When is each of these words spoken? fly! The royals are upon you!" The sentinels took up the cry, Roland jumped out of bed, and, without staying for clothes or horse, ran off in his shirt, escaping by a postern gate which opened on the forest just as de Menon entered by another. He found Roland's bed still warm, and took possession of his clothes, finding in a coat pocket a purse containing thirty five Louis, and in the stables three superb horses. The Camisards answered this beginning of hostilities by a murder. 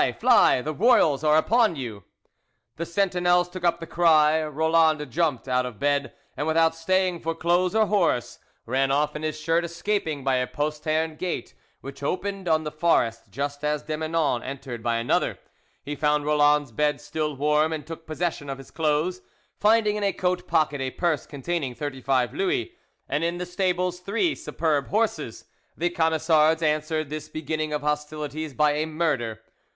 fly! 0.17 0.63
The 0.63 0.73
royals 0.73 1.23
are 1.23 1.37
upon 1.37 1.75
you!" 1.75 2.03
The 2.77 2.87
sentinels 2.87 3.47
took 3.47 3.63
up 3.63 3.79
the 3.79 3.85
cry, 3.85 4.43
Roland 4.43 5.07
jumped 5.11 5.47
out 5.47 5.63
of 5.63 5.77
bed, 5.77 6.11
and, 6.35 6.47
without 6.47 6.73
staying 6.73 7.19
for 7.19 7.35
clothes 7.35 7.75
or 7.75 7.85
horse, 7.85 8.39
ran 8.65 8.89
off 8.89 9.15
in 9.15 9.21
his 9.21 9.39
shirt, 9.39 9.63
escaping 9.63 10.23
by 10.23 10.37
a 10.37 10.47
postern 10.47 11.17
gate 11.17 11.53
which 11.81 12.01
opened 12.01 12.47
on 12.47 12.63
the 12.63 12.71
forest 12.71 13.29
just 13.29 13.63
as 13.63 13.83
de 13.83 13.95
Menon 13.95 14.41
entered 14.41 14.81
by 14.81 14.95
another. 14.95 15.37
He 15.85 15.95
found 15.95 16.25
Roland's 16.25 16.71
bed 16.71 16.99
still 16.99 17.35
warm, 17.35 17.71
and 17.71 17.85
took 17.85 18.07
possession 18.07 18.49
of 18.49 18.57
his 18.57 18.71
clothes, 18.71 19.21
finding 19.59 19.97
in 19.97 20.03
a 20.03 20.13
coat 20.13 20.47
pocket 20.47 20.81
a 20.81 20.89
purse 20.89 21.27
containing 21.27 21.75
thirty 21.75 22.01
five 22.01 22.33
Louis, 22.33 22.71
and 23.07 23.23
in 23.23 23.37
the 23.37 23.45
stables 23.45 23.99
three 23.99 24.33
superb 24.33 24.87
horses. 24.87 25.45
The 25.77 25.91
Camisards 25.91 26.63
answered 26.63 27.11
this 27.11 27.29
beginning 27.29 27.71
of 27.71 27.83
hostilities 27.83 28.55
by 28.55 28.71
a 28.77 28.87
murder. 28.87 29.43